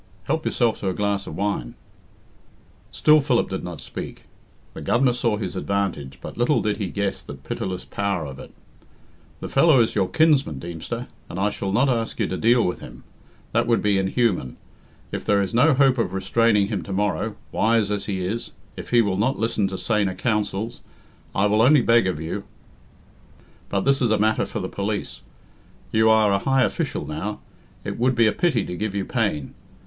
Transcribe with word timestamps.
Help 0.23 0.45
yourself 0.47 0.79
to 0.79 0.89
a 0.89 0.95
glass 0.95 1.27
of 1.27 1.35
wine." 1.35 1.75
Still 2.91 3.21
Philip 3.21 3.51
did 3.51 3.63
not 3.63 3.81
speak. 3.81 4.23
The 4.73 4.81
Governor 4.81 5.13
saw 5.13 5.37
his 5.37 5.55
advantage, 5.55 6.17
but 6.23 6.39
little 6.39 6.59
did 6.59 6.77
he 6.77 6.87
guess 6.89 7.21
the 7.21 7.35
pitiless 7.35 7.85
power 7.85 8.25
of 8.25 8.39
it. 8.39 8.51
"The 9.41 9.47
fellow 9.47 9.79
is 9.79 9.93
your 9.93 10.07
kinsman, 10.09 10.57
Deemster, 10.57 11.05
and 11.29 11.39
I 11.39 11.51
shall 11.51 11.71
not 11.71 11.87
ask 11.87 12.19
you 12.19 12.25
to 12.29 12.35
deal 12.35 12.63
with 12.65 12.79
him. 12.79 13.03
That 13.51 13.67
would 13.67 13.83
be 13.83 13.99
inhuman. 13.99 14.57
If 15.11 15.23
there 15.23 15.39
is 15.39 15.53
no 15.53 15.75
hope 15.75 15.99
of 15.99 16.13
restraining 16.13 16.69
him 16.69 16.81
to 16.81 16.91
morrow 16.93 17.35
wise 17.51 17.91
as 17.91 18.05
he 18.07 18.21
is, 18.25 18.49
if 18.75 18.89
he 18.89 19.03
will 19.03 19.17
not 19.17 19.37
listen 19.37 19.67
to 19.67 19.77
saner 19.77 20.15
counsels, 20.15 20.81
I 21.35 21.45
will 21.45 21.61
only 21.61 21.83
beg 21.83 22.07
of 22.07 22.19
you 22.19 22.45
but 23.69 23.81
this 23.81 24.01
is 24.01 24.09
a 24.09 24.17
matter 24.17 24.47
for 24.47 24.59
the 24.61 24.67
police. 24.67 25.21
You 25.91 26.09
are 26.09 26.33
a 26.33 26.39
high 26.39 26.63
official 26.63 27.05
now. 27.05 27.39
It 27.83 27.99
would 27.99 28.15
be 28.15 28.25
a 28.25 28.31
pity 28.31 28.65
to 28.65 28.75
give 28.75 28.95
you 28.95 29.05
pain. 29.05 29.53